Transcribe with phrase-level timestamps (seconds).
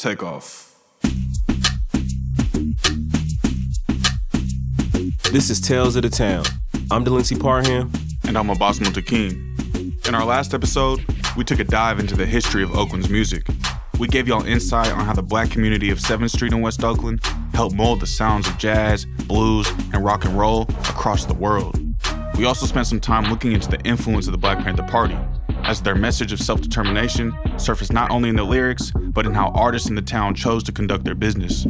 [0.00, 0.74] Take off.
[5.30, 6.42] This is Tales of the Town.
[6.90, 7.92] I'm Delancey Parham.
[8.26, 10.08] And I'm Abbas Muntakim.
[10.08, 11.04] In our last episode,
[11.36, 13.46] we took a dive into the history of Oakland's music.
[13.98, 17.20] We gave y'all insight on how the black community of 7th Street in West Oakland
[17.52, 21.78] helped mold the sounds of jazz, blues, and rock and roll across the world.
[22.38, 25.18] We also spent some time looking into the influence of the Black Panther Party,
[25.64, 29.48] as their message of self determination surfaced not only in the lyrics, but in how
[29.48, 31.66] artists in the town chose to conduct their business.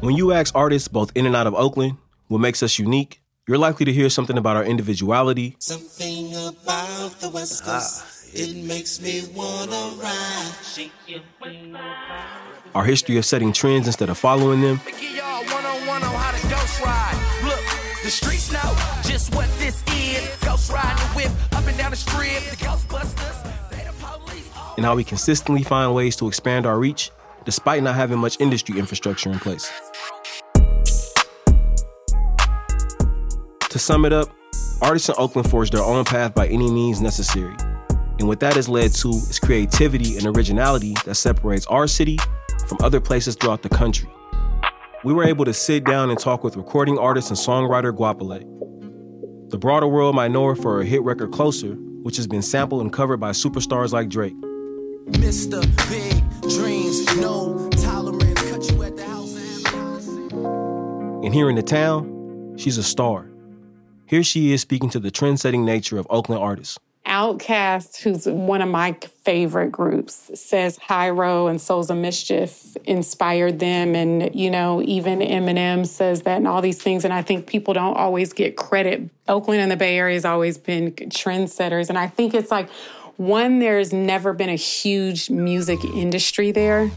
[0.00, 1.96] When you ask artists both in and out of Oakland
[2.28, 5.56] what makes us unique, you're likely to hear something about our individuality.
[5.58, 8.02] Something about the West Coast.
[8.04, 8.08] Ah.
[8.34, 10.22] It makes me wanna ride.
[12.74, 14.80] Our history of setting trends instead of following them.
[18.02, 20.36] The streets know just what this is.
[20.38, 22.42] Ghost riding whip up and down the strip.
[22.50, 23.52] The Ghostbusters.
[24.76, 27.10] And how we consistently find ways to expand our reach
[27.44, 29.70] despite not having much industry infrastructure in place.
[33.68, 34.30] To sum it up,
[34.80, 37.54] artists in Oakland forged their own path by any means necessary.
[38.18, 42.18] And what that has led to is creativity and originality that separates our city
[42.66, 44.08] from other places throughout the country.
[45.04, 49.50] We were able to sit down and talk with recording artist and songwriter Goapele.
[49.50, 52.80] The broader world might know her for her hit record Closer, which has been sampled
[52.80, 54.36] and covered by superstars like Drake.
[55.10, 55.60] Mr.
[55.90, 59.36] Big Dreams, no tolerance, cut you at the house.
[61.24, 63.28] And here in the town, she's a star.
[64.06, 66.78] Here she is speaking to the trend-setting nature of Oakland artists.
[67.06, 73.94] OutKast, who's one of my favorite groups, says Hiero and Souls of Mischief inspired them.
[73.94, 77.04] And, you know, even Eminem says that and all these things.
[77.04, 79.10] And I think people don't always get credit.
[79.28, 81.88] Oakland and the Bay Area has always been trendsetters.
[81.88, 82.70] And I think it's like,
[83.16, 86.90] one, there's never been a huge music industry there.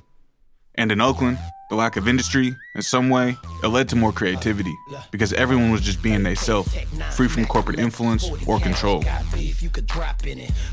[0.75, 1.39] And in Oakland,
[1.69, 4.75] the lack of industry, in some way, it led to more creativity
[5.11, 6.75] because everyone was just being themselves,
[7.11, 9.03] free from corporate influence or control.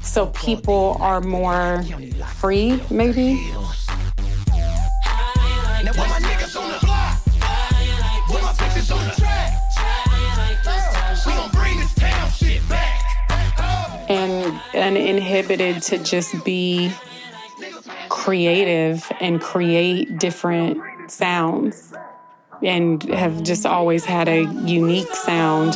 [0.03, 1.83] So people are more
[2.37, 3.51] free, maybe?
[14.75, 16.93] And inhibited to just be
[18.13, 20.79] creative and create different
[21.11, 21.95] sounds
[22.63, 25.73] and have just always had a unique sound.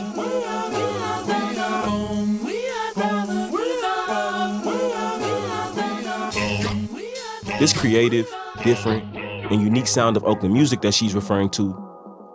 [7.58, 8.30] This creative,
[8.62, 11.74] different, and unique sound of Oakland music that she's referring to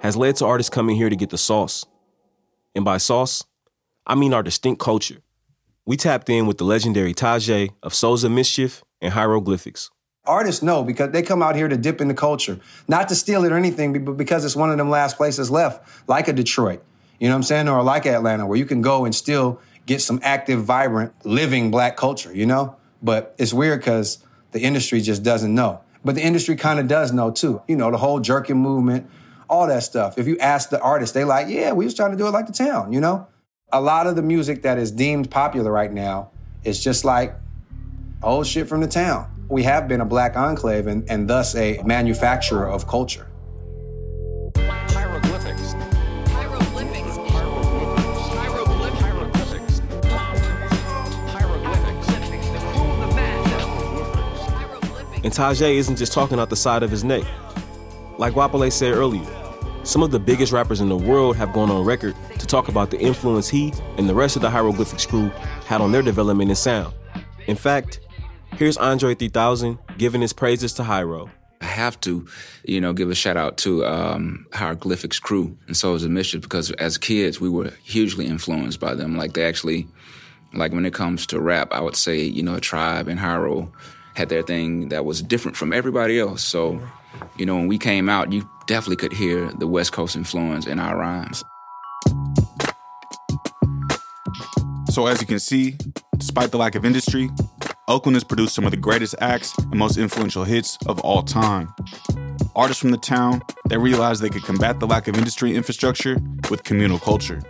[0.02, 1.86] has led to artists coming here to get the sauce.
[2.74, 3.46] And by sauce,
[4.08, 5.22] I mean our distinct culture.
[5.86, 9.90] We tapped in with the legendary Tajai of Souls of Mischief and Hieroglyphics.
[10.26, 13.44] Artists know because they come out here to dip in the culture, not to steal
[13.44, 16.84] it or anything, but because it's one of them last places left, like a Detroit,
[17.20, 20.02] you know what I'm saying, or like Atlanta, where you can go and still get
[20.02, 22.76] some active, vibrant, living black culture, you know?
[23.02, 25.82] But it's weird because the industry just doesn't know.
[26.06, 27.62] But the industry kind of does know too.
[27.68, 29.10] You know, the whole jerking movement,
[29.50, 30.20] all that stuff.
[30.20, 32.46] If you ask the artists, they like, yeah, we was trying to do it like
[32.46, 33.28] the town, you know?
[33.74, 36.30] A lot of the music that is deemed popular right now
[36.64, 37.36] is just like
[38.24, 41.82] old shit from the town we have been a black enclave and, and thus a
[41.84, 43.28] manufacturer of culture.
[44.56, 45.74] Hieroglyphics.
[46.30, 47.18] Hieroglyphics.
[51.28, 52.22] Hieroglyphics.
[55.26, 57.26] And Tajai isn't just talking out the side of his neck.
[58.18, 59.28] Like Goapele said earlier,
[59.84, 62.90] some of the biggest rappers in the world have gone on record to talk about
[62.90, 65.28] the influence he and the rest of the Hieroglyphics crew
[65.66, 66.94] had on their development and sound.
[67.48, 68.00] In fact,
[68.54, 71.30] Here's Andre 3000 giving his praises to Hiero.
[71.62, 72.28] I have to,
[72.64, 76.72] you know, give a shout out to um, Hieroglyphics crew and Souls of Mischief because
[76.72, 79.16] as kids we were hugely influenced by them.
[79.16, 79.88] Like they actually,
[80.54, 83.72] like when it comes to rap, I would say, you know, a tribe and Hiero
[84.16, 86.44] had their thing that was different from everybody else.
[86.44, 86.82] So,
[87.38, 90.80] you know, when we came out, you definitely could hear the West Coast influence in
[90.80, 91.44] our rhymes.
[94.90, 95.78] So as you can see,
[96.18, 97.30] despite the lack of industry,
[97.92, 101.74] Oakland has produced some of the greatest acts and most influential hits of all time.
[102.56, 106.18] Artists from the town, they realized they could combat the lack of industry infrastructure
[106.50, 107.42] with communal culture.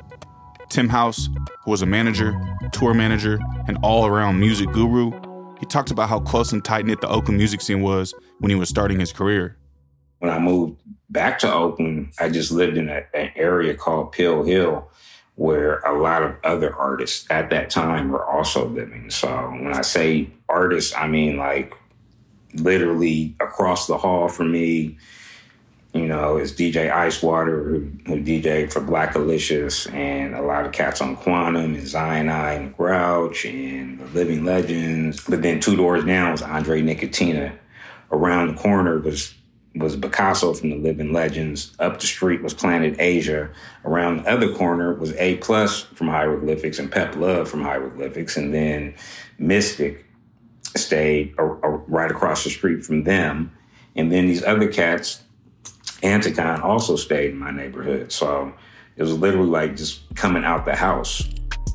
[0.67, 1.29] Tim House,
[1.63, 2.33] who was a manager,
[2.71, 5.11] tour manager, and all around music guru,
[5.59, 8.55] he talked about how close and tight knit the Oakland music scene was when he
[8.55, 9.59] was starting his career.
[10.17, 14.41] When I moved back to Oakland, I just lived in a, an area called Pill
[14.41, 14.89] Hill
[15.36, 19.10] where a lot of other artists at that time were also living.
[19.10, 21.74] So when I say artists, I mean like
[22.56, 24.98] literally across the hall from me,
[25.94, 31.01] you know, is DJ Icewater, who, who DJed for Blackalicious, and a lot of cats
[31.01, 35.22] on Quannum, and Zion I, and Grouch, and the Living Legends.
[35.27, 37.57] But then two doors down was Andre Nickatina.
[38.12, 39.34] Around the corner was
[39.75, 41.73] was Picasso from the Living Legends.
[41.79, 43.50] Up the street was Planet Asia.
[43.85, 48.35] Around the other corner was A Plus from Hieroglyphics and Pep Love from Hieroglyphics.
[48.35, 48.95] And then
[49.38, 50.06] Mystic
[50.75, 53.51] stayed a, a, right across the street from them.
[53.95, 55.23] And then these other cats,
[56.01, 58.12] Anticon also stayed in my neighborhood.
[58.12, 58.53] So
[58.97, 61.27] it was literally like just coming out the house.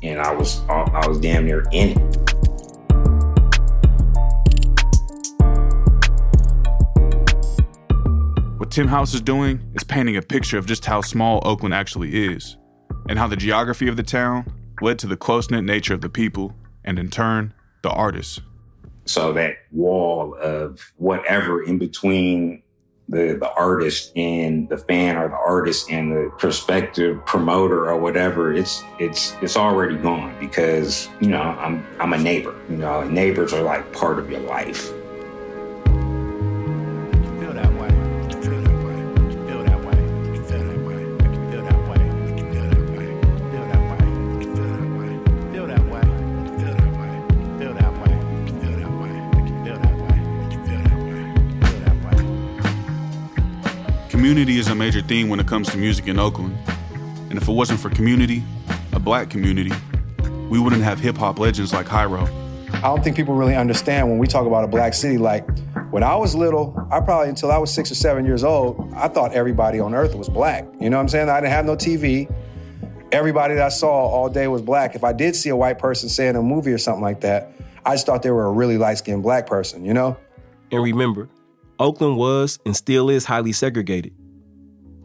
[0.03, 2.46] And I was I was damn near in it.
[8.67, 12.25] What Tim House is doing is painting a picture of just how small Oakland actually
[12.25, 12.57] is,
[13.07, 14.45] and how the geography of the town
[14.81, 16.53] led to the close knit nature of the people,
[16.83, 18.41] and in turn, the artists.
[19.05, 22.61] So that wall of whatever in between
[23.07, 28.53] the the artist and the fan or the artist and the prospective promoter or whatever
[28.53, 33.53] it's it's it's already gone because you know I'm I'm a neighbor you know neighbors
[33.53, 34.91] are like part of your life
[54.27, 56.57] Community is a major theme when it comes to music in Oakland.
[57.29, 58.43] And if it wasn't for community,
[58.91, 59.71] a black community,
[60.49, 62.27] we wouldn't have hip hop legends like Hiero.
[62.73, 65.17] I don't think people really understand when we talk about a black city.
[65.17, 65.47] Like,
[65.91, 69.07] when I was little, I probably, until I was six or seven years old, I
[69.07, 70.65] thought everybody on earth was black.
[70.77, 71.29] You know what I'm saying?
[71.29, 72.29] I didn't have no TV.
[73.13, 74.93] Everybody that I saw all day was black.
[74.93, 77.53] If I did see a white person say in a movie or something like that,
[77.85, 80.17] I just thought they were a really light skinned black person, you know?
[80.69, 81.29] And remember,
[81.79, 84.16] Oakland was and still is highly segregated.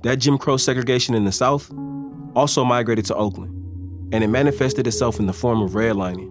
[0.02, 1.70] That Jim Crow segregation in the South
[2.34, 3.52] also migrated to Oakland,
[4.12, 6.30] and it manifested itself in the form of redlining.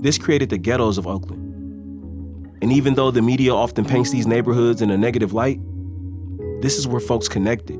[0.00, 1.44] This created the ghettos of Oakland.
[2.62, 5.60] And even though the media often paints these neighborhoods in a negative light,
[6.60, 7.78] this is where folks connected.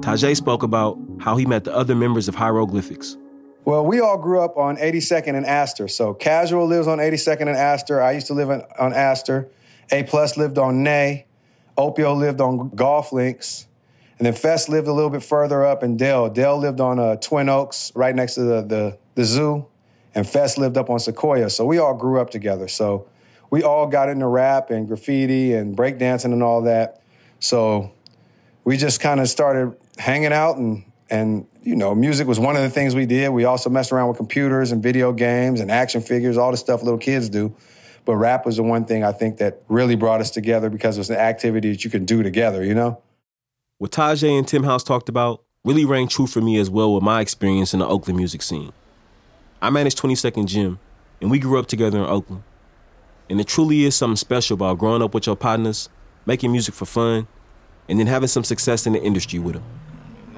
[0.00, 3.16] Tajai spoke about how he met the other members of Hieroglyphics.
[3.64, 5.86] Well, we all grew up on 82nd and Astor.
[5.86, 8.02] So Casual lives on 82nd and Astor.
[8.02, 9.48] I used to live on, Astor.
[9.92, 11.26] A Plus lived on Nay.
[11.76, 13.66] Opio lived on Golf Links.
[14.18, 16.30] And then Fest lived a little bit further up in Dell.
[16.30, 19.66] Del lived on uh, Twin Oaks, right next to the, the, the zoo.
[20.14, 21.50] And Fest lived up on Sequoia.
[21.50, 22.68] So we all grew up together.
[22.68, 23.08] So
[23.50, 27.02] we all got into rap and graffiti and breakdancing and all that.
[27.40, 27.92] So
[28.64, 32.62] we just kind of started hanging out and and you know, music was one of
[32.62, 33.28] the things we did.
[33.28, 36.82] We also messed around with computers and video games and action figures, all the stuff
[36.82, 37.54] little kids do.
[38.04, 41.00] But rap was the one thing I think that really brought us together because it
[41.00, 43.00] was an activity that you can do together, you know?
[43.78, 47.02] What Tajai and Tim House talked about really rang true for me as well with
[47.02, 48.72] my experience in the Oakland music scene.
[49.60, 50.80] I managed 22nd Gym,
[51.20, 52.42] and we grew up together in Oakland.
[53.30, 55.88] And it truly is something special about growing up with your partners,
[56.26, 57.28] making music for fun,
[57.88, 59.64] and then having some success in the industry with them.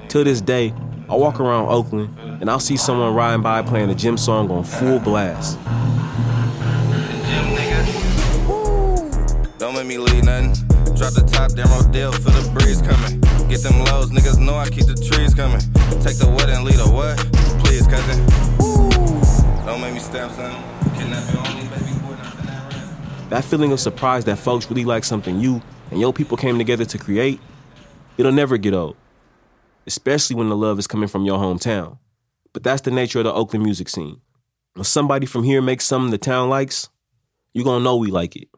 [0.09, 0.75] To this day,
[1.09, 4.63] I walk around Oakland and I'll see someone riding by playing a gym song on
[4.63, 5.59] full blast.
[9.85, 10.55] Don't me leave nothing.
[10.97, 13.21] Drop the top, damn deal, feel the breeze coming.
[13.51, 15.61] Get them lows, niggas know I keep the trees coming.
[16.01, 17.19] Take the what and lead the what?
[17.63, 18.25] Please, cousin.
[19.67, 20.01] Don't make me
[21.69, 22.17] baby boy,
[23.29, 25.61] That feeling of surprise that folks really like something you
[25.91, 27.39] and your people came together to create,
[28.17, 28.97] it'll never get old
[29.87, 31.99] especially when the love is coming from your hometown.
[32.55, 34.23] But that's the nature of the Oakland music scene.
[34.73, 36.89] When somebody from here makes something the town likes,
[37.53, 38.49] you're gonna know we like it.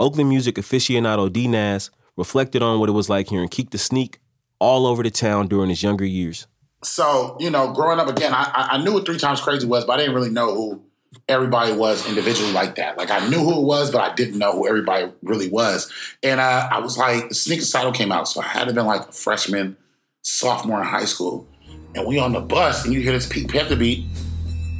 [0.00, 4.18] Oakland music aficionado D Nas reflected on what it was like hearing Keak da Sneak
[4.58, 6.46] all over the town during his younger years.
[6.82, 9.92] So, you know, growing up again, I, I knew what Three Times Crazy was, but
[9.92, 10.82] I didn't really know who
[11.28, 12.96] everybody was individually like that.
[12.96, 15.92] Like I knew who it was, but I didn't know who everybody really was.
[16.22, 19.12] And uh, I was like, Sneakacydal came out, so I had to been like a
[19.12, 19.76] freshman
[20.22, 21.46] sophomore in high school,
[21.94, 24.06] and we on the bus, and you hear this Pete Panther beat.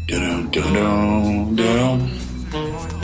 [0.07, 3.00] Dun dun dun dun.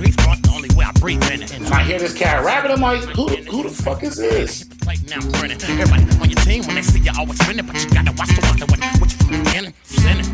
[0.00, 1.54] Keep the only way I breathe in it.
[1.54, 4.66] And I hear this cat rapping, I'm like, who, who the fuck is this?
[5.08, 8.12] Now I'm Everybody on your team when they see you always spinning, but you gotta
[8.12, 9.74] watch the ones that you from the beginning.
[9.82, 10.26] Sinning.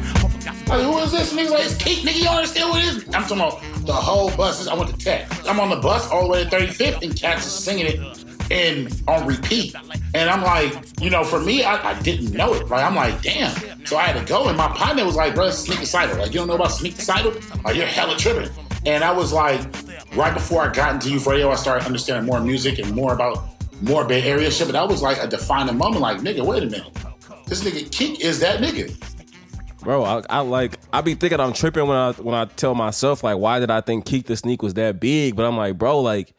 [0.69, 1.33] Like, who is this?
[1.33, 3.05] Nigga, like, it's Keith, nigga, you understand what it is?
[3.15, 4.67] I'm talking about the whole bus.
[4.69, 5.29] I went to tech.
[5.49, 8.89] I'm on the bus all the way to 35th, and cats is singing it in
[9.09, 9.75] on repeat.
[10.15, 12.69] And I'm like, you know, for me, I, I didn't know it.
[12.69, 13.55] Like, I'm like, damn.
[13.87, 16.19] So I had to go, and my partner was like, bro, Sneakacydal.
[16.19, 17.65] Like, you don't know about Sneakacydal?
[17.65, 18.51] Like, you're hella tripping.
[18.87, 19.61] And I was like,
[20.15, 23.49] right before I got into youth radio, I started understanding more music and more about
[23.83, 24.69] more Bay Area shit.
[24.69, 26.01] But that was like a defining moment.
[26.01, 26.93] Like, nigga, wait a minute.
[27.47, 28.97] This nigga Keak is that nigga.
[29.81, 33.23] Bro, I, I like I be thinking I'm tripping when I when I tell myself
[33.23, 35.37] like why did I think Keak da Sneak was that big?
[35.37, 36.35] But I'm like, bro, like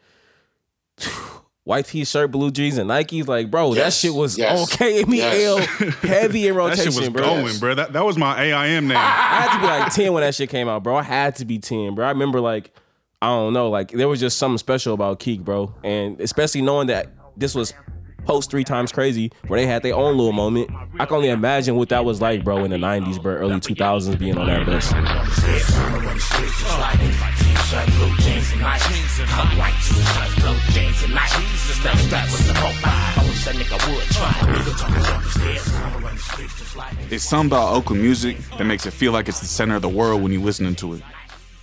[1.68, 3.26] white t-shirt, blue jeans, and Nikes.
[3.26, 5.04] Like, bro, that shit was yes, okay.
[5.04, 5.66] Me yes.
[6.00, 7.22] Heavy in rotation, That shit was bro.
[7.22, 7.74] going, bro.
[7.74, 8.96] That, that was my AIM name.
[8.96, 10.96] I had to be like 10 when that shit came out, bro.
[10.96, 12.06] I had to be 10, bro.
[12.06, 12.72] I remember like,
[13.20, 15.74] I don't know, like there was just something special about Keak, bro.
[15.84, 17.74] And especially knowing that this was
[18.24, 20.70] post three times crazy, where they had their own little moment.
[20.98, 24.18] I can only imagine what that was like, bro, in the 90s, bro, early 2000s
[24.18, 24.90] being on that bus.
[37.10, 39.88] It's something about Oakland music that makes it feel like it's the center of the
[39.90, 41.02] world when you're listening to it.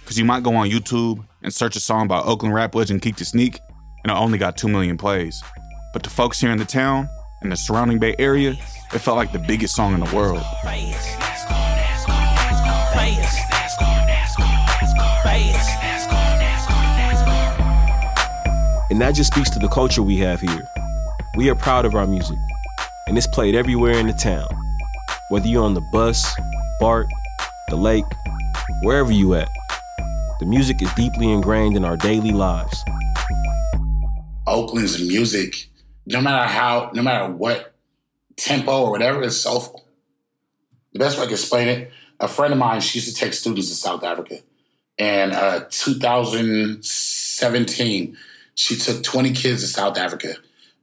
[0.02, 3.16] Because you might go on YouTube and search a song by Oakland rap legend Keak
[3.16, 3.60] da Sneak,
[4.04, 5.42] and it only got 2 million plays.
[5.92, 7.10] But to folks here in the town
[7.42, 8.52] and the surrounding Bay Area,
[8.94, 10.44] it felt like the biggest song in the world.
[18.96, 20.66] And that just speaks to the culture we have here.
[21.36, 22.38] We are proud of our music,
[23.08, 24.48] and it's played everywhere in the town.
[25.28, 26.34] Whether you're on the bus,
[26.80, 27.08] BART,
[27.68, 28.06] the lake,
[28.84, 29.50] wherever you at,
[30.40, 32.86] the music is deeply ingrained in our daily lives.
[34.48, 35.68] Oakland's music,
[36.06, 37.76] no matter how, no matter what
[38.38, 39.86] tempo or whatever, is soulful.
[40.94, 43.34] The best way I can explain it, a friend of mine, she used to take
[43.34, 44.38] students to South Africa.
[44.98, 48.18] And uh, 2017,
[48.56, 50.36] she took 20 kids to South Africa.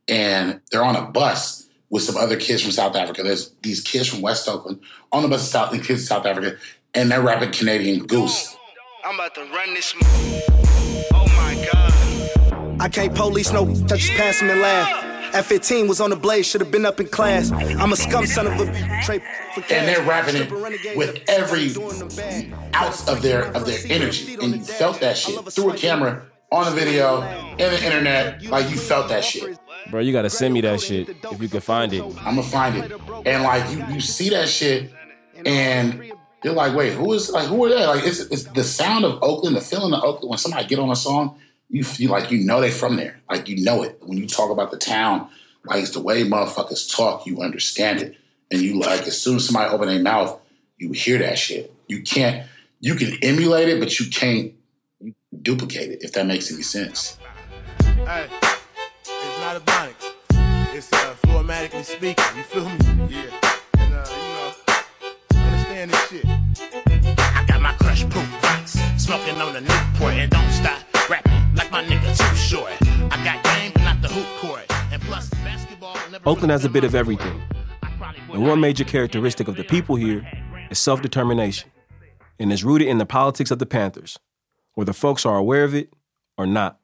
[0.08, 3.22] And they're on a bus with some other kids from South Africa.
[3.22, 4.80] There's these kids from West Oakland
[5.12, 6.56] on the bus to South, and kids to South Africa,
[6.94, 8.56] and they're rapping Canadian Goose.
[9.04, 9.94] I'm about to run this.
[11.12, 12.80] Oh my god.
[12.80, 15.34] I can't police no, I just pass him and laugh.
[15.34, 17.50] At 15 was on the blade, should have been up in class.
[17.52, 18.66] I'm a scum son of a
[19.02, 19.22] trade
[19.70, 21.70] and they're rapping it with every
[22.74, 26.22] ounce of their of their energy, and you felt that shit through a camera,
[26.52, 29.58] on the video, in the internet, like you felt that shit.
[29.90, 32.02] Bro, you gotta send me that shit if you can find it.
[32.02, 32.92] I'm gonna find it,
[33.26, 34.92] and like you you see that shit,
[35.44, 36.12] and
[36.44, 37.86] you're like, wait, who is like who are they?
[37.86, 40.30] Like it's it's the sound of Oakland, the feeling of Oakland.
[40.30, 43.48] When somebody get on a song, you feel like you know they from there, like
[43.48, 43.98] you know it.
[44.02, 45.28] When you talk about the town,
[45.64, 48.16] like it's the way motherfuckers talk, you understand it,
[48.50, 50.38] and you like as soon as somebody open their mouth,
[50.76, 51.72] you hear that shit.
[51.88, 52.46] You can't,
[52.80, 54.52] you can emulate it, but you can't
[55.40, 56.02] duplicate it.
[56.02, 57.18] If that makes any sense.
[57.80, 58.28] Hey,
[59.06, 60.12] it's not Ebonics.
[60.74, 62.24] It's uh, formatically speaking.
[62.36, 62.76] You feel me?
[63.08, 63.50] Yeah.
[63.78, 66.26] And uh, you know, understand this shit.
[66.26, 71.70] I got my crush proof rocks, smoking on the Newport, and don't stop rapping like
[71.70, 72.72] my nigga too short.
[73.10, 75.96] I got game, but not the hoop court, and plus basketball.
[76.10, 77.40] Never Oakland has a bit of everything.
[78.32, 80.26] And one major characteristic of the people here
[80.70, 81.70] is self determination.
[82.38, 84.18] And is rooted in the politics of the Panthers,
[84.74, 85.92] whether folks are aware of it
[86.38, 86.78] or not.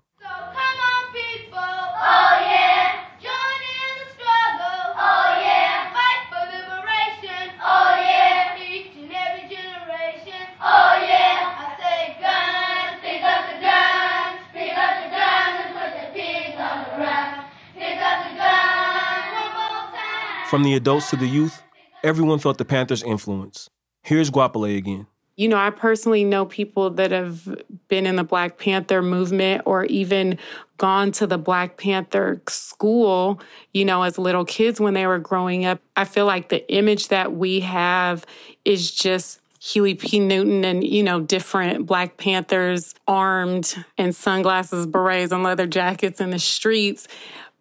[20.49, 21.63] From the adults to the youth,
[22.03, 23.69] everyone felt the Panthers' influence.
[24.03, 25.07] Here's Goapele again.
[25.39, 27.49] You know, I personally know people that have
[27.87, 30.37] been in the Black Panther movement or even
[30.79, 33.41] gone to the Black Panther school,
[33.73, 35.79] you know, as little kids when they were growing up.
[35.97, 38.27] I feel like the image that we have
[38.65, 40.19] is just Huey P.
[40.19, 46.31] Newton and, you know, different Black Panthers armed in sunglasses, berets, and leather jackets in
[46.31, 47.07] the streets.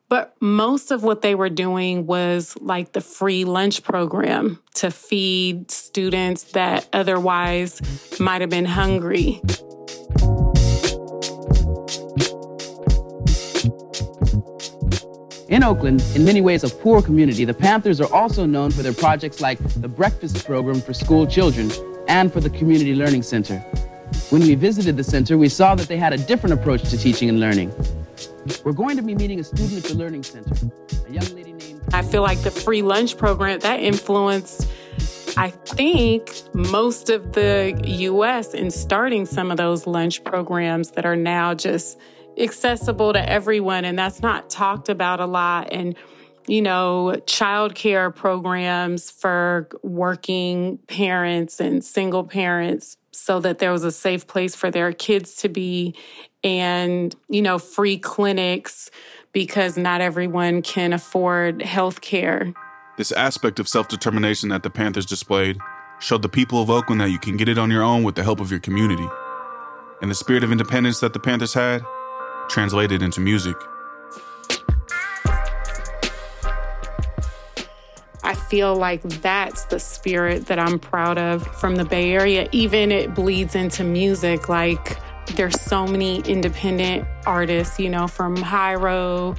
[0.09, 5.69] But most of what they were doing was like the free lunch program to feed
[5.69, 7.81] students that otherwise
[8.17, 9.41] might have been hungry.
[15.49, 18.93] In Oakland, in many ways a poor community, the Panthers are also known for their
[18.93, 21.69] projects like the Breakfast Program for school children
[22.07, 23.59] and for the Community Learning Center.
[24.29, 27.27] When we visited the center, we saw that they had a different approach to teaching
[27.27, 27.73] and learning.
[28.63, 30.53] We're going to be meeting a student at the Learning Center,
[31.07, 31.81] a young lady named.
[31.93, 34.67] I feel like the free lunch program that influenced
[35.37, 41.15] I think most of the US in starting some of those lunch programs that are
[41.15, 41.99] now just
[42.39, 45.95] accessible to everyone and that's not talked about a lot and
[46.47, 53.91] you know childcare programs for working parents and single parents so that there was a
[53.91, 55.95] safe place for their kids to be
[56.43, 58.89] and you know free clinics
[59.33, 62.53] because not everyone can afford health care
[62.97, 65.59] this aspect of self determination that the Panthers displayed
[65.99, 68.23] showed the people of Oakland that you can get it on your own with the
[68.23, 69.07] help of your community.
[70.01, 71.83] And the spirit of independence that the Panthers had
[72.49, 73.55] translated into music.
[78.23, 82.49] I feel like that's the spirit that I'm proud of from the Bay Area.
[82.51, 84.49] Even it bleeds into music.
[84.49, 84.97] Like
[85.35, 89.37] there's so many independent artists, you know, from Hiero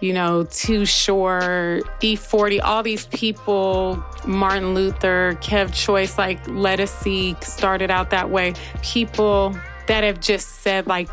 [0.00, 7.90] you know, Too Short, E40, all these people, Martin Luther, Kev Choice, like Lettucey started
[7.90, 8.54] out that way.
[8.82, 11.08] People that have just said, like,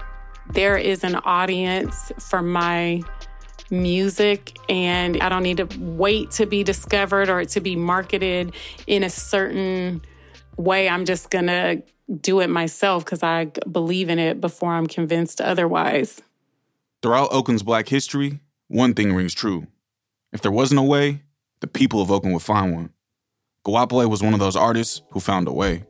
[0.49, 3.01] there is an audience for my
[3.69, 8.53] music and I don't need to wait to be discovered or to be marketed
[8.85, 10.01] in a certain
[10.57, 10.89] way.
[10.89, 11.83] I'm just going to
[12.19, 16.21] do it myself because I believe in it before I'm convinced otherwise.
[17.01, 19.67] Throughout Oakland's Black history, one thing rings true.
[20.31, 21.23] If there wasn't a way,
[21.61, 22.89] the people of Oakland would find one.
[23.65, 25.83] Goapele was one of those artists who found a way.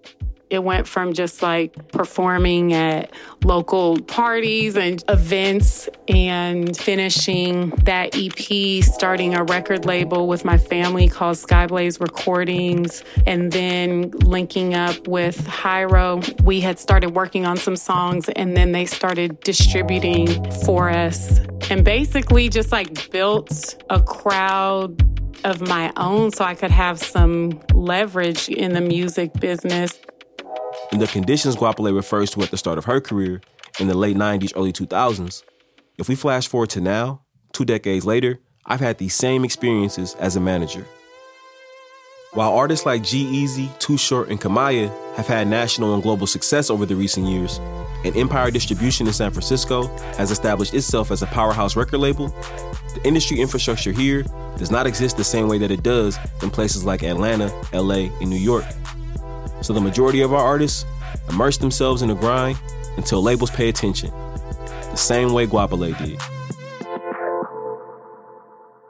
[0.51, 3.11] It went from just like performing at
[3.45, 11.07] local parties and events and finishing that EP, starting a record label with my family
[11.07, 16.21] called Skyblaze Recordings, and then linking up with Hiero.
[16.43, 20.27] We had started working on some songs and then they started distributing
[20.65, 21.39] for us.
[21.69, 25.01] And basically just like built a crowd
[25.45, 29.97] of my own so I could have some leverage in the music business
[30.91, 33.41] and the conditions Goapele refers to at the start of her career
[33.79, 35.43] in the late 90s, early 2000s.
[35.97, 37.21] If we flash forward to now,
[37.53, 40.85] two decades later, I've had these same experiences as a manager.
[42.33, 46.85] While artists like G-Eazy, Too Short, and Kamaiyah have had national and global success over
[46.85, 47.59] the recent years,
[48.05, 52.29] and Empire Distribution in San Francisco has established itself as a powerhouse record label,
[52.93, 54.23] the industry infrastructure here
[54.57, 58.29] does not exist the same way that it does in places like Atlanta, LA, and
[58.29, 58.65] New York.
[59.61, 60.85] So the majority of our artists
[61.29, 62.57] immerse themselves in the grind
[62.97, 64.11] until labels pay attention,
[64.65, 66.19] the same way Goapele did.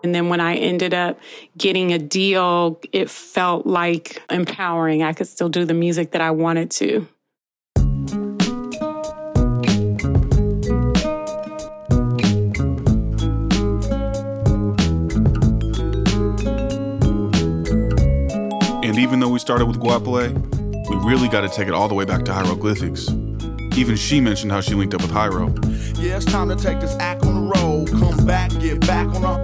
[0.03, 1.19] And then when I ended up
[1.57, 5.03] getting a deal, it felt like empowering.
[5.03, 7.07] I could still do the music that I wanted to.
[18.83, 20.60] And even though we started with Goapele, we
[21.03, 23.09] really got to take it all the way back to hieroglyphics.
[23.75, 25.47] Even she mentioned how she linked up with Hiero.
[25.97, 27.89] Yeah, it's time to take this act on the road.
[27.89, 29.39] Come back, get back on our.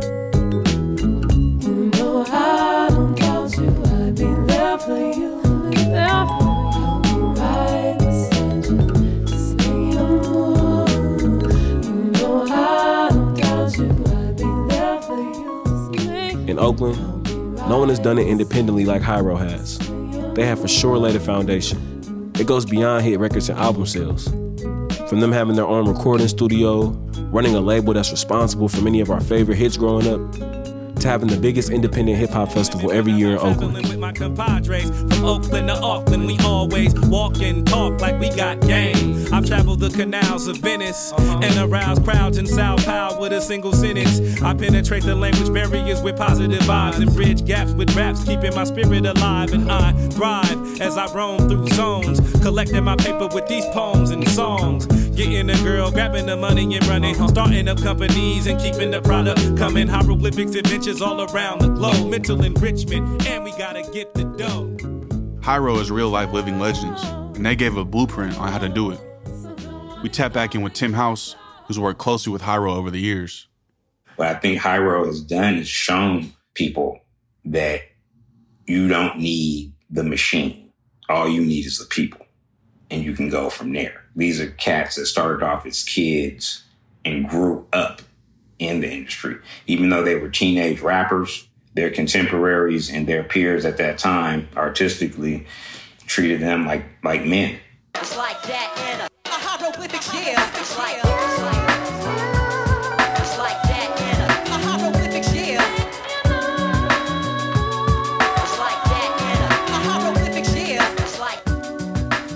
[1.61, 3.69] You know I don't doubt you.
[3.85, 5.41] I'd be there for you.
[5.71, 6.43] There for
[7.07, 7.33] you.
[7.33, 9.25] Right beside you.
[9.25, 10.05] Just say you
[11.87, 13.89] You know I don't doubt you.
[13.89, 16.47] I'd be there for you.
[16.47, 16.97] In Oakland,
[17.69, 19.79] no one has done it independently like Hiero has
[20.37, 22.31] they have for sure laid a foundation.
[22.35, 24.27] It goes beyond hit records and album sales.
[25.09, 26.89] From them having their own recording studio,
[27.31, 30.21] running a label that's responsible for many of our favorite hits growing up,
[31.01, 33.73] to having the biggest independent hip hop festival every year in Oakland.
[33.73, 38.61] With my compadres from Oakland to Auckland, we always walk and talk like we got
[38.61, 39.25] game.
[39.33, 41.39] I've traveled the canals of Venice uh-huh.
[41.43, 44.41] and aroused crowds in Sao Paulo with a single sentence.
[44.41, 48.63] I penetrate the language barriers with positive vibes and bridge gaps with raps, keeping my
[48.63, 49.53] spirit alive.
[49.53, 54.27] And I thrive as I roam through zones, collecting my paper with these poems and
[54.29, 54.87] songs.
[55.17, 59.57] Getting a girl, grabbing the money and running, starting up companies and keeping the product
[59.57, 59.87] coming.
[59.87, 64.77] Hieroglyphics adventures all around the globe, mental enrichment, and we gotta get the dough.
[65.41, 68.91] Hiero is real life living legends, and they gave a blueprint on how to do
[68.91, 68.99] it.
[70.03, 73.47] We tap back in with Tim House, who's worked closely with Hiero over the years.
[74.17, 76.99] What I think Hiero has done is shown people
[77.45, 77.81] that
[78.67, 80.69] you don't need the machine.
[81.09, 82.27] All you need is the people
[82.89, 84.03] and you can go from there.
[84.17, 86.63] These are cats that started off as kids
[87.05, 88.01] and grew up
[88.59, 89.37] in the industry.
[89.67, 95.45] Even though they were teenage rappers, their contemporaries and their peers at that time artistically
[96.07, 97.59] treated them like like men.
[97.95, 100.59] It's like that in a, a hieroglyphic, yeah.
[100.59, 101.67] It's like, it's like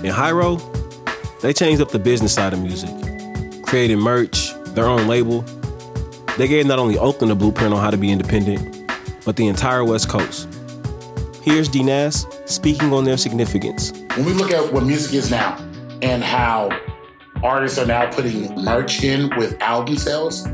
[0.04, 0.58] And Hiero,
[1.42, 2.90] they changed up the business side of music,
[3.64, 5.42] creating merch, their own label.
[6.38, 8.90] They gave not only Oakland a blueprint on how to be independent,
[9.24, 10.48] but the entire West Coast.
[11.42, 13.92] Here's D Nas speaking on their significance.
[14.14, 15.56] When we look at what music is now
[16.00, 16.70] and how
[17.42, 20.46] artists are now putting merch in with album sales,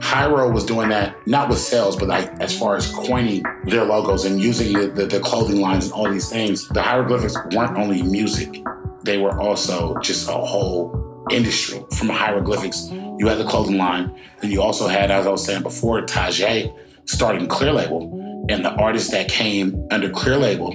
[0.00, 4.24] Hiero was doing that not with sales, but like as far as coining their logos
[4.24, 6.68] and using the, the, the clothing lines and all these things.
[6.68, 8.62] The hieroglyphics weren't only music;
[9.04, 11.82] they were also just a whole industry.
[11.92, 15.62] From hieroglyphics, you had the clothing line, and you also had, as I was saying
[15.62, 16.74] before, Tajai
[17.06, 20.74] starting Clear Label, and the artists that came under Clear Label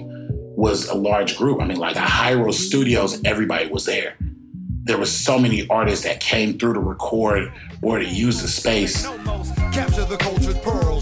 [0.56, 1.62] was a large group.
[1.62, 4.16] I mean, like a Hiero Studios, everybody was there
[4.90, 9.04] there were so many artists that came through to record or to use the space.
[9.72, 10.48] Capture the pearls,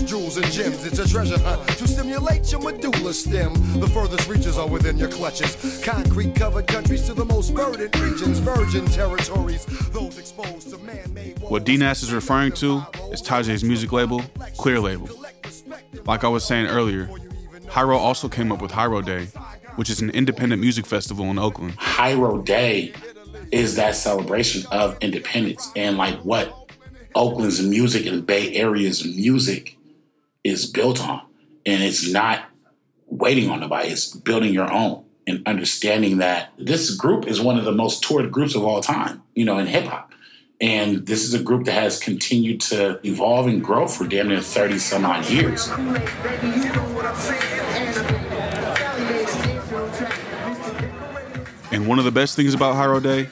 [0.07, 0.85] jewels, and gems.
[0.85, 3.53] It's a treasure hunt to stimulate your medulla stem.
[3.79, 5.83] The furthest reaches are within your clutches.
[5.83, 11.37] Concrete covered countries to the most verdant regions, virgin territories, those exposed to man made.
[11.39, 14.21] What D Nas is referring to is Tajai's music label,
[14.57, 15.09] Clear Label.
[16.05, 17.09] Like I was saying earlier,
[17.67, 19.25] Hiero also came up with Hiero Day,
[19.75, 21.73] which is an independent music festival in Oakland.
[21.77, 22.93] Hiero Day
[23.51, 26.71] is that celebration of independence and like what
[27.15, 29.76] Oakland's music and Bay Area's music
[30.47, 31.21] is built on.
[31.65, 32.45] And it's not
[33.07, 37.65] waiting on nobody, it's building your own and understanding that this group is one of
[37.65, 40.13] the most toured groups of all time, you know, in hip hop.
[40.59, 44.41] And this is a group that has continued to evolve and grow for damn near
[44.41, 45.67] 30 some odd years.
[51.69, 53.29] And one of the best things about Hiero Day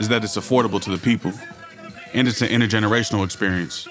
[0.00, 1.32] is that it's affordable to the people.
[2.14, 3.86] And it's an intergenerational experience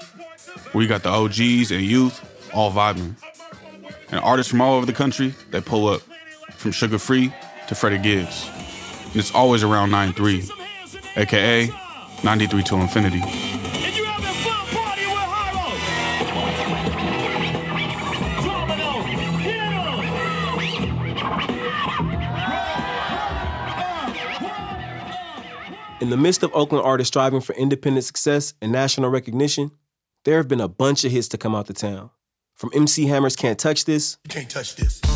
[0.72, 3.16] where you got the OGs and youth all vibing.
[4.12, 6.02] And artists from all over the country, they pull up
[6.52, 7.34] from Suga Free
[7.68, 8.50] to Freddie Gibbs.
[9.08, 10.50] And it's always around 9-3,
[11.18, 11.70] aka
[12.24, 13.22] 93 to infinity.
[26.02, 29.72] In the midst of Oakland artists striving for independent success and national recognition,
[30.24, 32.12] there have been a bunch of hits to come out the town.
[32.56, 34.18] From MC Hammer's Can't Touch This.
[34.24, 35.02] You can't touch this.
[35.04, 35.10] You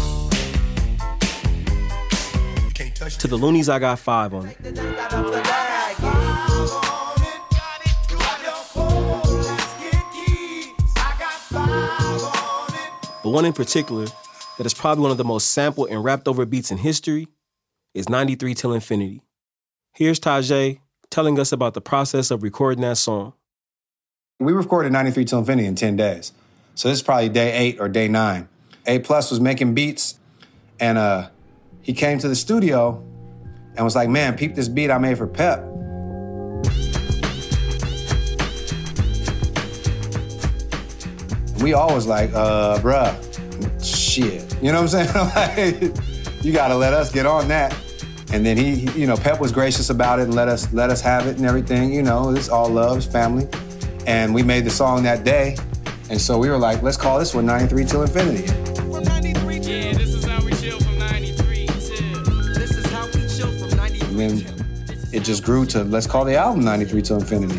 [2.74, 4.58] can't touch to the Luniz, I Got Five on it.
[13.24, 14.08] But one in particular
[14.58, 17.30] that is probably one of the most sampled and rapped over beats in history
[17.94, 19.22] is 93 Till Infinity.
[19.94, 23.32] Here's Tajai telling us about the process of recording that song.
[24.42, 26.34] We recorded 93 Till Infinity in 10 days.
[26.80, 28.48] So this is probably day eight or day nine.
[28.86, 30.18] A Plus was making beats,
[30.80, 31.28] and uh,
[31.82, 33.04] he came to the studio
[33.76, 35.60] and was like, man, peep this beat I made for Pep.
[41.62, 43.14] We always like, uh, bruh,
[43.84, 44.50] shit.
[44.64, 45.82] You know what I'm saying?
[45.84, 47.76] like, you gotta let us get on that.
[48.32, 50.90] And then he, he, you know, Pep was gracious about it and let us let
[50.90, 51.94] us have it and everything.
[51.94, 53.50] You know, it's all love, it's family.
[54.08, 55.58] And we made the song that day.
[56.10, 58.46] And so we were like, let's call this one 93 Till Infinity.
[58.46, 64.10] Yeah, this is how we chill from 93 This is how we chill from 93
[64.10, 67.56] And then it just grew to let's call the album 93 Till Infinity.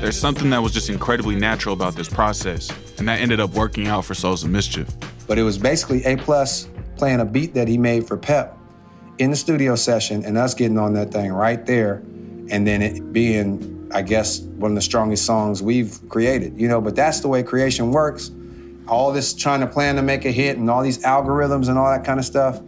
[0.00, 3.86] There's something that was just incredibly natural about this process, and that ended up working
[3.86, 4.88] out for Souls of Mischief.
[5.26, 8.56] But it was basically A Plus playing a beat that he made for Pep
[9.18, 12.02] in the studio session and us getting on that thing right there
[12.50, 16.80] and then it being i guess one of the strongest songs we've created you know
[16.80, 18.30] but that's the way creation works
[18.88, 21.90] all this trying to plan to make a hit and all these algorithms and all
[21.90, 22.60] that kind of stuff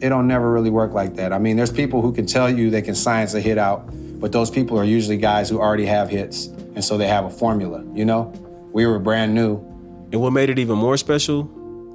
[0.00, 2.70] it don't never really work like that i mean there's people who can tell you
[2.70, 3.88] they can science a hit out
[4.20, 7.30] but those people are usually guys who already have hits and so they have a
[7.30, 8.32] formula you know
[8.72, 9.56] we were brand new
[10.12, 11.50] and what made it even more special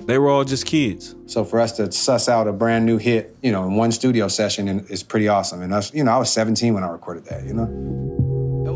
[0.06, 1.16] they were all just kids.
[1.28, 4.28] So for us to suss out a brand new hit, you know, in one studio
[4.28, 5.62] session and is pretty awesome.
[5.62, 8.31] And us, you know, I was 17 when I recorded that, you know?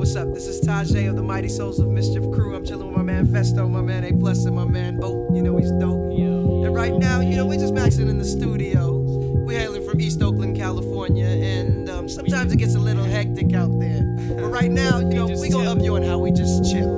[0.06, 0.32] What's up?
[0.36, 2.56] This is Tajai of the Mighty Souls of Mischief crew.
[2.56, 5.36] I'm chilling with my man Phesto, my man A Plus, and my man Boat.
[5.36, 6.12] You know he's dope.
[6.12, 9.00] And right now, you know, we're just maxing in the studio.
[9.00, 13.80] We're hailing from East Oakland, California, and um, sometimes it gets a little hectic out
[13.80, 14.04] there.
[14.36, 16.98] But right now, you know, we gonna up you on how we just chill.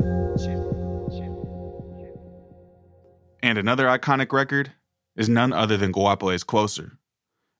[3.41, 4.73] And another iconic record
[5.15, 6.97] is none other than Guapo's Closer.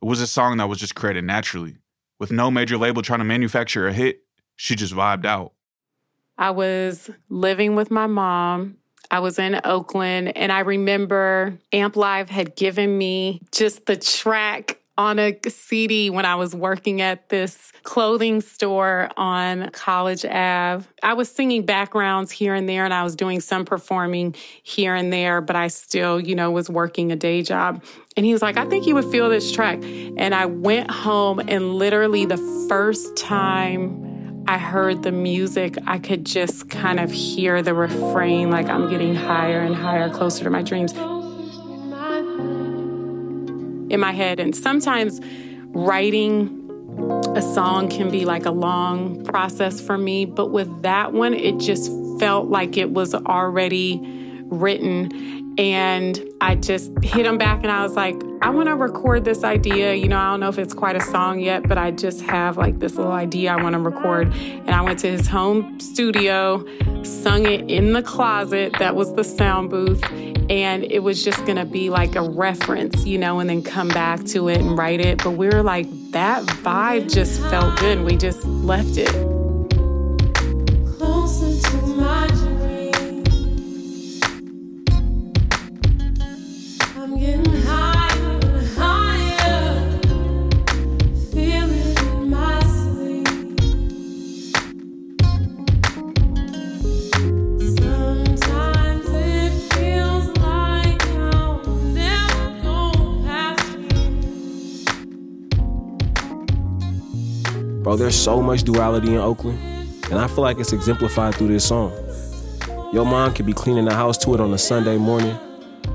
[0.01, 1.77] It was a song that was just created naturally.
[2.19, 4.26] With no major label trying to manufacture a hit,
[4.57, 5.53] she just vibed out.
[6.37, 8.77] I was living with my mom.
[9.09, 14.81] I was in Oakland, and I remember Amp Live had given me just the track
[14.97, 20.87] on a CD when I was working at this clothing store on College Ave.
[21.03, 25.13] I was singing backgrounds here and there, and I was doing some performing here and
[25.13, 27.83] there, but I still, you know, was working a day job.
[28.17, 29.83] And he was like, I think you would feel this track.
[29.83, 34.16] And I went home, and literally the first time
[34.47, 39.13] I heard the music, I could just kind of hear the refrain like I'm getting
[39.13, 40.93] higher and higher, closer to my dreams
[43.91, 44.39] in my head.
[44.39, 45.19] And sometimes
[45.67, 46.63] writing
[47.35, 51.57] a song can be like a long process for me, but with that one, it
[51.59, 53.99] just felt like it was already
[54.45, 55.55] written.
[55.57, 59.43] And I just hit him back and I was like, I want to record this
[59.43, 59.95] idea.
[59.95, 62.57] You know, I don't know if it's quite a song yet, but I just have
[62.57, 64.31] like this little idea I want to record.
[64.33, 66.63] And I went to his home studio,
[67.03, 68.73] sung it in the closet.
[68.79, 70.03] That was the sound booth.
[70.49, 73.89] And it was just going to be like a reference, you know, and then come
[73.89, 75.23] back to it and write it.
[75.23, 78.01] But we were like, that vibe just felt good.
[78.01, 79.36] We just left it.
[107.97, 109.57] There's so much duality in Oakland,
[110.11, 111.91] and I feel like it's exemplified through this song.
[112.93, 115.35] Your mom could be cleaning the house to it on a Sunday morning,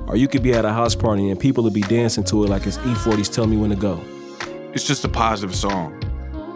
[0.08, 2.50] or you could be at a house party and people would be dancing to it
[2.50, 4.02] like it's E40's Tell Me When to Go.
[4.74, 5.92] It's just a positive song.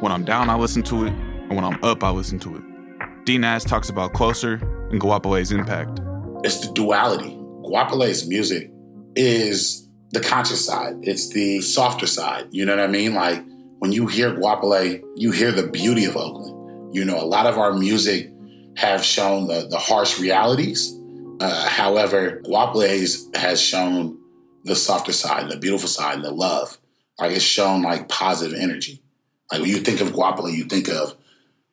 [0.01, 3.25] When I'm down, I listen to it, and when I'm up, I listen to it.
[3.25, 4.55] D Nas talks about Closer
[4.91, 6.01] and Goapele's impact.
[6.43, 7.37] It's the duality.
[7.63, 8.73] Goapele's music
[9.15, 10.97] is the conscious side.
[11.03, 12.49] It's the softer side.
[12.51, 13.15] You know what I mean?
[13.15, 13.45] Like
[13.79, 16.95] when you hear Goapele, you hear the beauty of Oakland.
[16.95, 18.31] You know, a lot of our music
[18.77, 20.99] have shown the, the harsh realities.
[21.41, 24.19] Uh, however, Goapele's has shown
[24.65, 26.79] the softer side, the beautiful side, the love.
[27.19, 29.03] Like it's shown like positive energy.
[29.51, 31.15] Like when you think of Goapele, you think of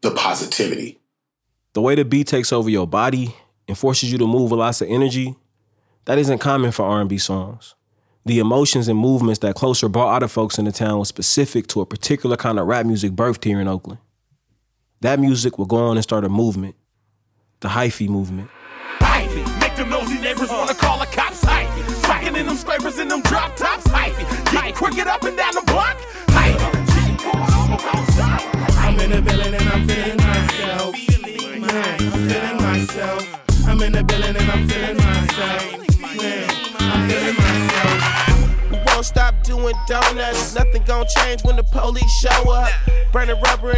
[0.02, 1.00] the positivity.
[1.74, 3.36] The way the beat takes over your body
[3.68, 5.36] and forces you to move with lots of energy,
[6.06, 7.76] that isn't common for R&B songs.
[8.26, 11.68] The emotions and movements that Closer brought out of folks in the town was specific
[11.68, 14.00] to a particular kind of rap music birthed here in Oakland.
[15.02, 16.76] That music would go on and start a movement,
[17.60, 18.50] the hyphy movement.
[19.00, 19.60] Hyphy.
[19.60, 19.90] Make them
[20.22, 21.23] neighbors wanna call the cops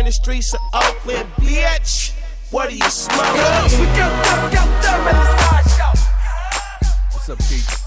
[0.06, 2.14] in the streets of Oakland, bitch.
[2.52, 2.88] What do you the.
[7.12, 7.82] What's up, Keak?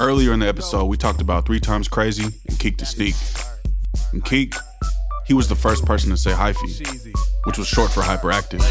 [0.00, 3.14] Earlier in the episode, we talked about Three Times Crazy and Keak da Sneak.
[4.12, 4.56] And Keak,
[5.26, 7.14] he was the first person to say hyphy,
[7.44, 8.64] which was short for hyperactive.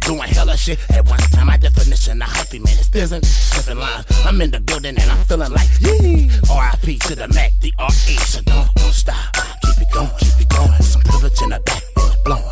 [0.00, 1.46] Doing hella shit at one time.
[1.46, 4.06] My definition of hyphy, man, it's isn't slipping lines.
[4.24, 6.30] I'm in the building and I'm feeling like yee.
[6.50, 6.98] R.I.P.
[7.00, 8.16] to the Mac, the R.E.
[8.16, 9.34] So don't, don't stop.
[9.62, 10.82] Keep it going, keep it going.
[10.82, 11.82] Some privilege in the back,
[12.24, 12.44] blowing.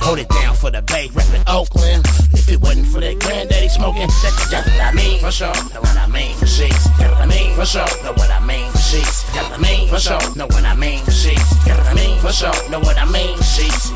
[0.00, 2.04] Hold it down for the Bay, reppin' Oakland.
[2.32, 5.54] If it wasn't for that granddaddy smoking, that, that's what I mean for sure.
[5.74, 6.86] Know what I mean for sheets.
[6.98, 7.90] Know what I mean for sure.
[8.02, 9.34] Know what I mean for sheets.
[9.34, 10.36] Know what I mean for sure.
[10.36, 11.66] Know what I mean for sheets.
[11.66, 12.70] Know what I mean for sure.
[12.70, 13.92] Know what I mean for sheets.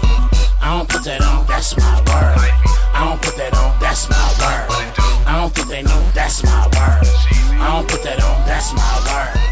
[0.64, 2.40] I don't put that on, that's my word.
[2.94, 4.94] I don't put that on, that's my word.
[5.26, 7.04] I don't think they know, that's my word.
[7.60, 9.43] I don't put that on, that's my word.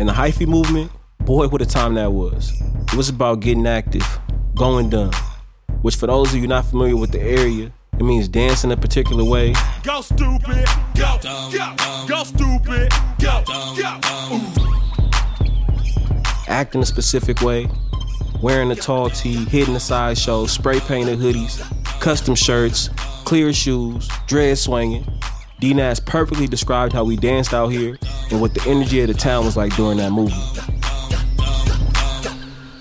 [0.00, 0.90] In the hyphy movement,
[1.26, 2.58] boy, what a time that was.
[2.86, 4.02] It was about getting active,
[4.54, 5.12] going dumb,
[5.82, 8.78] which for those of you not familiar with the area, it means dance in a
[8.78, 10.64] particular way, Go stupid.
[10.96, 11.76] Go, go,
[12.08, 12.90] go stupid.
[13.20, 14.40] Go, go.
[16.48, 17.68] act in a specific way,
[18.40, 21.60] wearing a tall tee, hitting the sideshow, spray painted hoodies,
[22.00, 22.88] custom shirts,
[23.26, 25.04] clear shoes, dread swinging.
[25.60, 27.98] D Nas perfectly described how we danced out here
[28.30, 30.32] and what the energy of the town was like during that movie.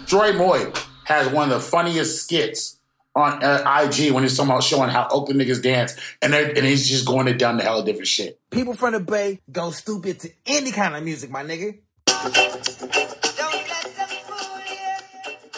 [0.05, 0.71] Troy Moy
[1.03, 2.79] has one of the funniest skits
[3.15, 6.87] on uh, IG when he's talking about showing how Oakland niggas dance, and and he's
[6.87, 8.39] just going it down the hell of different shit.
[8.49, 11.79] People from the Bay go stupid to any kind of music, my nigga.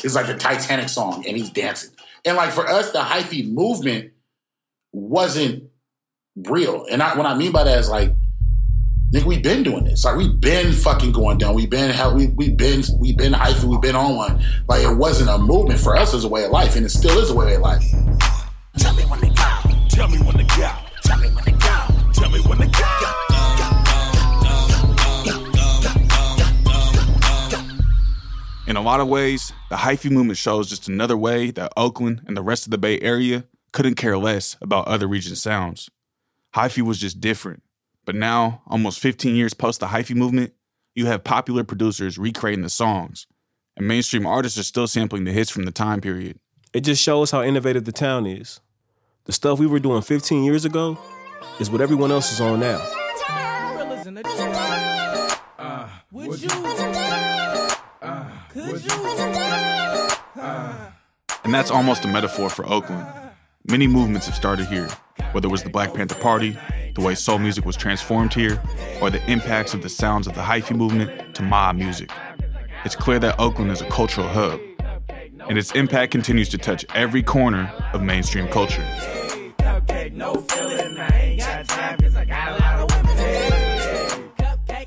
[0.03, 1.91] It's like the Titanic song, and he's dancing.
[2.25, 4.13] And like for us, the hyphy movement
[4.91, 5.70] wasn't
[6.35, 6.85] real.
[6.89, 8.13] And I, what I mean by that is like
[9.13, 10.05] nigga, we've been doing this.
[10.05, 11.53] Like we've been fucking going down.
[11.53, 13.69] We've been how we we've been we've been hyphen.
[13.69, 14.43] We've been on one.
[14.67, 17.17] Like it wasn't a movement for us as a way of life, and it still
[17.19, 17.83] is a way of life.
[18.77, 19.87] Tell me when to go.
[19.89, 20.71] Tell me when to go.
[21.03, 22.11] Tell me when to go.
[22.13, 22.87] Tell me when to go.
[28.67, 32.37] In a lot of ways, the hyphy movement shows just another way that Oakland and
[32.37, 35.89] the rest of the Bay Area couldn't care less about other region sounds.
[36.55, 37.63] Hyphy was just different.
[38.05, 40.53] But now, almost 15 years post the hyphy movement,
[40.95, 43.27] you have popular producers recreating the songs,
[43.77, 46.39] and mainstream artists are still sampling the hits from the time period.
[46.73, 48.59] It just shows how innovative the town is.
[49.25, 50.97] The stuff we were doing 15 years ago
[51.59, 52.79] is what everyone else is on now.
[55.57, 56.49] Uh, would you?
[58.01, 58.91] Uh, could you?
[61.43, 63.05] And that's almost a metaphor for Oakland.
[63.69, 64.89] Many movements have started here,
[65.31, 66.57] whether it was the Black Panther Party,
[66.95, 68.61] the way soul music was transformed here,
[69.01, 72.09] or the impacts of the sounds of the hyphy movement to mob music.
[72.85, 74.59] It's clear that Oakland is a cultural hub,
[75.47, 78.85] and its impact continues to touch every corner of mainstream culture.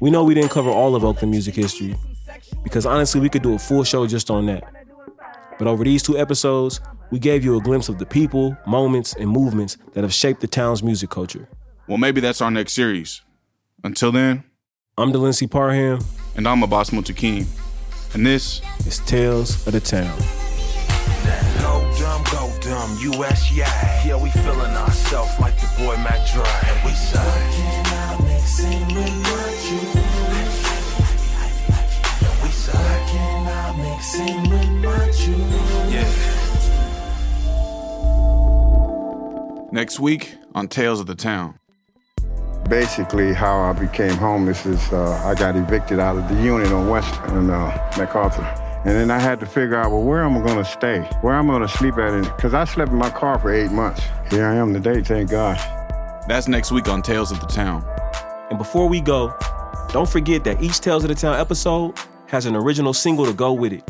[0.00, 1.96] We know we didn't cover all of Oakland music history
[2.64, 4.64] because honestly, we could do a full show just on that.
[5.58, 6.80] But over these two episodes,
[7.10, 10.46] we gave you a glimpse of the people, moments, and movements that have shaped the
[10.46, 11.48] town's music culture.
[11.86, 13.22] Well, maybe that's our next series.
[13.82, 14.44] Until then,
[14.96, 16.00] I'm Delency Parham.
[16.36, 17.46] And I'm Abbas Muntaqim.
[18.14, 20.16] And this is Tales of the Town.
[21.60, 24.06] Go dumb, go dumb, US, yeah.
[24.06, 26.44] Yeah, we feeling ourselves like the boy Mac Dre.
[26.44, 27.54] And we say,
[39.72, 41.58] Next week on Tales of the Town.
[42.68, 46.88] Basically, how I became homeless is uh, I got evicted out of the unit on
[46.88, 48.42] West and uh, MacArthur.
[48.84, 51.00] And then I had to figure out, well, where am I going to stay?
[51.22, 52.22] Where am I going to sleep at?
[52.36, 54.02] Because I slept in my car for eight months.
[54.30, 55.56] Here I am today, thank God.
[56.28, 57.84] That's next week on Tales of the Town.
[58.50, 59.34] And before we go,
[59.92, 61.98] don't forget that each Tales of the Town episode
[62.28, 63.88] has an original single to go with it.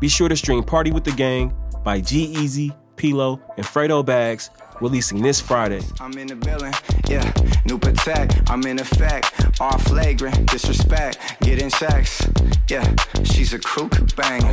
[0.00, 4.50] Be sure to stream Party with the Gang by G Easy, P-Lo, and Fredo Bags,
[4.82, 5.80] releasing this Friday.
[6.00, 6.74] I'm in the building,
[7.08, 7.32] yeah,
[7.64, 12.28] new protect, I'm in effect, all flagrant, disrespect, getting sex,
[12.68, 12.84] yeah,
[13.22, 14.52] she's a crew could banger.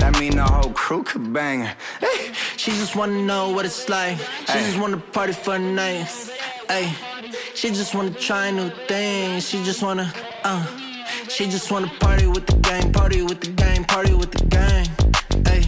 [0.00, 1.60] That mean the whole crew could bang.
[1.98, 4.18] Hey, she just wanna know what it's like.
[4.18, 4.66] She Hey.
[4.66, 6.06] just wanna party for a night.
[6.68, 6.92] Hey,
[7.54, 9.48] she just wanna try new things.
[9.48, 10.12] She just wanna,
[10.44, 10.64] uh,
[11.28, 14.86] she just wanna party with the gang, party with the gang, party with the gang.
[15.46, 15.62] Hey,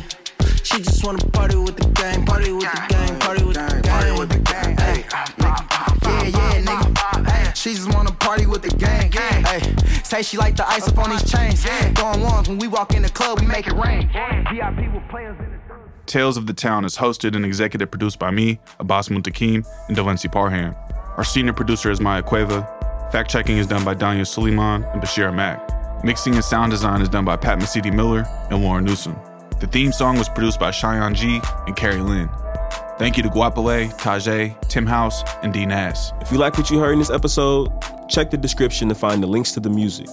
[0.62, 3.49] she just wanna party with the gang, party with the gang, party with the gang.
[7.54, 9.12] She just wanna party with the gang.
[9.12, 11.64] Hey, say she like the ice up on these chains.
[11.94, 14.08] Going ones when we walk in the club, we make it rain.
[14.50, 15.60] VIP with players in the.
[16.10, 20.30] Tales of the Town is hosted and executive produced by me, Abbas Muntaqim, and Delency
[20.30, 20.74] Parham.
[21.16, 22.62] Our senior producer is Maya Cueva.
[23.12, 25.62] Fact checking is done by Daniel Suleiman and Bashir Mack.
[26.02, 29.14] Mixing and sound design is done by Pat Mesiti Miller and Lauren Newsom.
[29.60, 32.28] The theme song was produced by Cheyenne G and Carrie Lynn.
[33.00, 36.12] Thank you to Goapele, Tajai, Tim House, and D Nass.
[36.20, 37.70] If you like what you heard in this episode,
[38.10, 40.06] check the description to find the links to the music.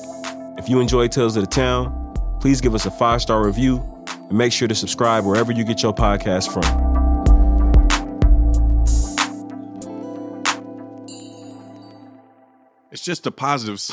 [0.58, 4.38] If you enjoy Tales of the Town, please give us a five star review and
[4.38, 6.64] make sure to subscribe wherever you get your podcast from.
[12.90, 13.86] It's just a positive.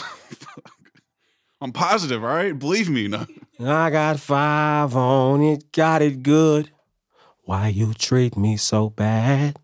[1.61, 2.57] I'm positive, all right?
[2.57, 3.09] Believe me.
[3.09, 3.27] No.
[3.59, 6.71] I got five on it, got it good.
[7.45, 9.59] Why you treat me so bad?